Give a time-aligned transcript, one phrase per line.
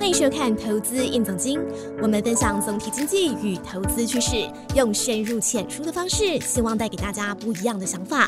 [0.00, 1.60] 欢迎收看《投资硬总经》，
[2.00, 8.26] 我们分享总体经济与投资趋势，用深入浅出的方式，希望带给大家不一样的想法。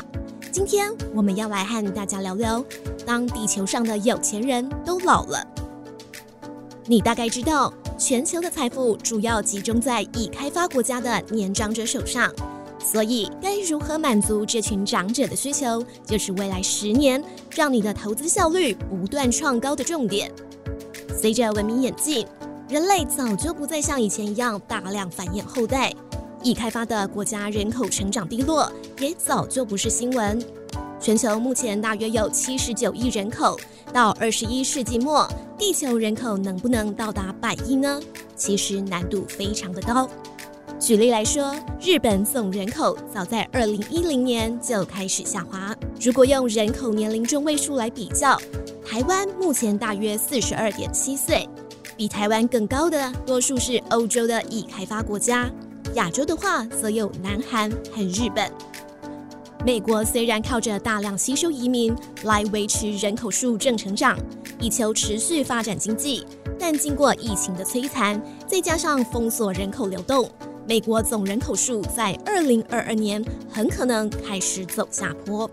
[0.51, 2.63] 今天我们要来和大家聊聊，
[3.07, 5.43] 当地球上的有钱人都老了，
[6.85, 12.31] 你大概知道，全球的财富主要集中在已开发国家的年长者手上，
[12.77, 20.31] 所以该如何满足这群长者的需求，就是未来十年让你的投资效率不断创高的重点。
[21.23, 22.27] 随着文明演进，
[22.67, 25.89] 人类早就不再像以前一样大量繁衍后代，
[26.43, 30.37] 已开发的国家人口成长低落也早就不是新闻。
[30.99, 33.57] 全球目前大约有七十九亿人口，
[33.93, 35.25] 到二十一世纪末，
[35.57, 38.01] 地球人口能不能到达百亿呢？
[38.35, 40.09] 其实难度非常的高。
[40.77, 45.73] 举例来说，日本总人口早在二零一零年就开始下滑。
[46.01, 48.37] 如果用人口年龄中位数来比较，
[48.93, 51.49] 台湾目前大约四十二点七岁，
[51.97, 55.49] 比台湾更高的多数是欧洲的已开发国家，
[55.95, 58.47] 亚洲的话则有南韩和日本。
[59.65, 61.91] 美国虽然靠着大量吸收移民
[62.25, 64.15] 来维持人口数正成长，
[64.59, 66.23] 以求持续发展经济，
[66.59, 70.29] 但经过疫情的摧残，再加上封锁人口流动，
[70.67, 75.49] 美国总人口数在二零二二年很可能开始走下坡。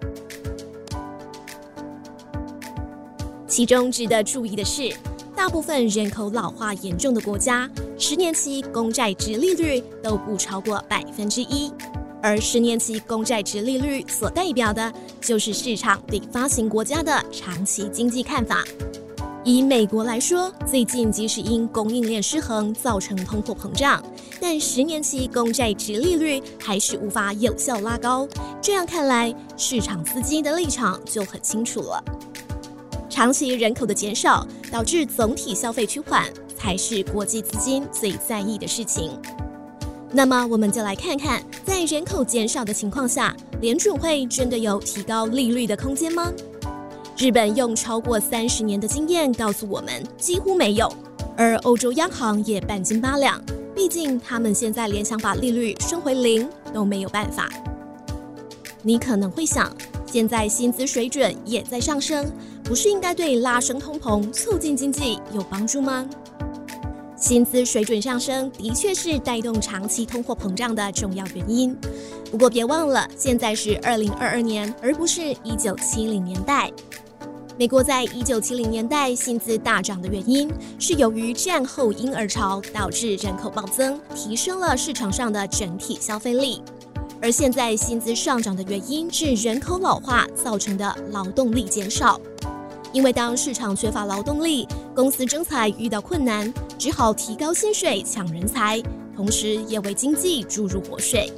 [3.50, 4.94] 其中值得注意的是，
[5.34, 11.68] 大部分人口老化严重的国家，十年期公债值利率都不超过百分之一。
[12.22, 18.62] 而十年期公债值利率所代表的，就是市场对发行国家的长期经济看法。
[19.42, 24.00] 以美国来说，最近即使因供应链失衡造成通货膨胀，
[24.40, 28.28] 但十年期公债值利率还是无法有效拉高。
[28.62, 32.04] 这样看来，市场资金的立场就很清楚了。
[33.10, 36.24] 长期人口的减少导致总体消费趋缓，
[36.56, 39.10] 才是国际资金最在意的事情。
[40.12, 46.32] 那么，我们就来看看，在人口减少的情况下，联储会真的有提高利率的空间吗？
[47.18, 50.90] 日本用超过三十年的经验告诉我们，几乎没有。
[51.36, 53.42] 而欧洲央行也半斤八两，
[53.74, 57.48] 毕竟他们现在连想把利率升回零都没有办法。
[58.82, 59.70] 你可能会想，
[60.10, 62.26] 现在薪资水准也在上升。
[62.64, 66.08] 不是应该对拉升通膨、促进经济有帮助吗？
[67.16, 71.76] 薪资水准上升的确是带动长期通货膨胀的重要原因。
[72.30, 76.70] 不过别忘了，现在是二零二二年，而不是一九七零年代。
[77.58, 86.62] 美国在一九七零年代薪资大涨的原因，是由于战后婴儿潮导致人口暴增，提升了市场上的整体消费力。
[87.22, 92.20] 而现在薪资上涨的原因是人口老化造成的劳动力减少。
[92.92, 94.66] 因为当市场缺乏劳动力，
[94.96, 98.82] 公司征才遇到困难，只好提高薪水抢人才，
[99.14, 101.32] 同时也为经济注入活水。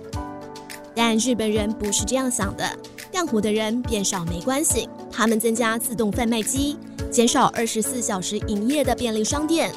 [0.94, 2.64] 但日本人不是这样想的，
[3.10, 6.78] 干活的人变少没关系，他们增加自动贩卖机，
[7.10, 9.70] 减少二十四小时营业的便利商店，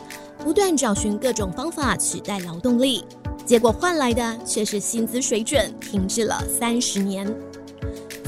[0.43, 3.03] 不断找寻各种方法取代劳动力，
[3.45, 7.31] 结果换来的却是薪资水准停滞了三十年。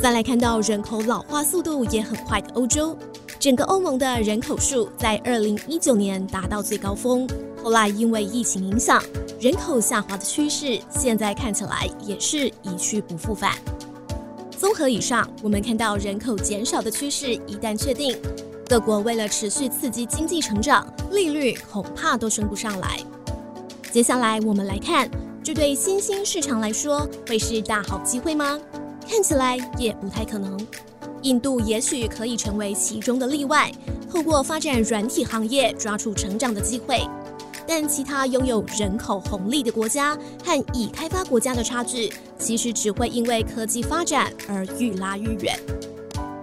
[0.01, 2.95] 再来看到人口老化速度也很快的欧洲。
[3.39, 7.27] 整个欧盟的人口数在二零一九年达到最高峰，
[7.63, 9.01] 后来因为疫情影响，
[9.39, 13.53] 人口下滑的趋势现在看起来也是一去不复返。
[14.57, 18.17] 综合以上，我们看到人口减少的趋势一旦确定，
[18.67, 22.99] 各国为了持续刺激经济成长，利率恐怕都升不上来。
[23.97, 25.09] 接下来我们来看，
[25.43, 28.59] 这对新兴市场来说会是大好机会吗？
[29.09, 30.55] 看起来也不太可能。
[31.23, 33.71] 印度也许可以成为其中的例外，
[34.07, 37.01] 透过发展软体行业抓住成长的机会。
[37.67, 40.15] 但其他拥有人口红利的国家
[40.45, 45.59] 和已开发国家的差距，其实只会因为科技发展而愈拉愈远。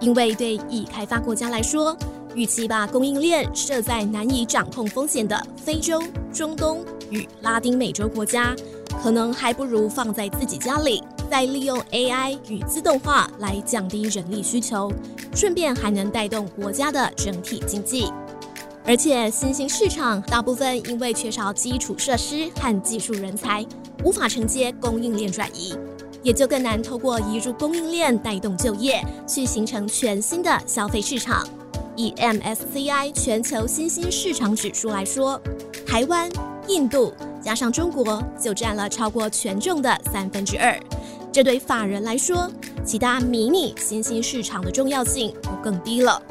[0.01, 1.97] 因为对已开发国家来说，
[2.35, 6.03] 与其把供应链设在难以掌控风险的非洲、
[6.33, 8.53] 中东与拉丁美洲国家，
[9.01, 11.01] 可能还不如放在自己家里。
[11.31, 14.91] 再利用 AI 与自动化来降低人力需求，
[15.33, 18.11] 顺便还能带动国家的整体经济。
[18.85, 23.65] 而且新兴市场大部分因为缺少基础设施和技术人才，
[24.03, 25.75] 无法承接供应链转移，
[26.21, 31.43] 也就更难透过移入供应链带动就业，去形成全新的消费市场。
[31.95, 35.41] 以 MSCI 全球新兴市场指数来说，
[35.87, 36.29] 台湾、
[36.67, 40.77] 印度加上中国就占了超过权重的三分之二。
[41.31, 42.49] 这对法人来说，
[42.85, 46.21] 其他迷你新兴市场的重要性就更低了。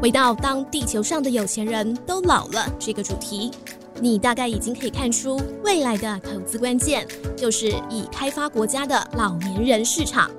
[0.00, 3.50] 回到当地球上的有钱人都老了这个主题，
[4.00, 7.06] 你大概已经可以看出，未来的投资关键
[7.36, 10.30] 就是以开发国家的老年人市场，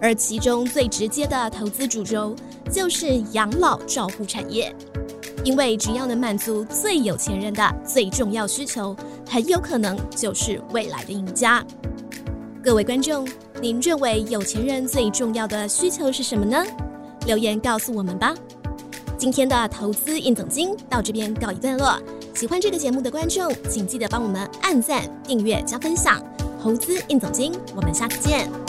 [0.00, 2.36] 而其中最直接的投资主轴
[2.70, 4.74] 就是养老照护产业，
[5.44, 8.96] 因为只要能满足最有钱人的最重要需求，
[9.28, 11.64] 很有可能就是未来的赢家。
[12.62, 13.26] 各位观众，
[13.60, 16.64] 您认为有钱人最重要的需求是什么呢？
[17.26, 18.34] 留言告诉我们吧。
[19.18, 21.98] 今天的投资印总金到这边告一段落。
[22.34, 26.22] 喜欢这个节目的观众，请记得帮我们按赞、订阅、加分享。
[26.62, 28.59] 投资印总金，我们下次见。